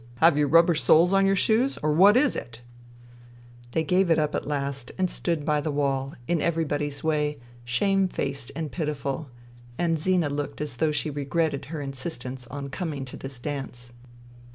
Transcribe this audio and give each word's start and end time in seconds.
Have 0.15 0.35
you 0.39 0.47
rubber 0.47 0.73
soles 0.73 1.13
on 1.13 1.27
your 1.27 1.35
shoes? 1.35 1.77
Or 1.83 1.93
what 1.93 2.17
is 2.17 2.35
it 2.35 2.63
^' 3.67 3.71
They 3.73 3.83
gave 3.83 4.09
it 4.09 4.17
up 4.17 4.33
at 4.33 4.47
last 4.47 4.91
and 4.97 5.11
stood 5.11 5.45
by 5.45 5.61
the 5.61 5.69
wall, 5.69 6.15
in 6.27 6.41
everybody's 6.41 7.03
way, 7.03 7.37
shamefaced 7.65 8.51
and 8.55 8.71
pitiful; 8.71 9.29
and 9.77 9.99
Zina 9.99 10.29
looked 10.29 10.59
as 10.59 10.77
though 10.77 10.91
she 10.91 11.11
regretted 11.11 11.65
her 11.65 11.81
insistence 11.81 12.47
on 12.47 12.69
coming 12.69 13.05
to 13.05 13.15
this 13.15 13.37
dance. 13.37 13.93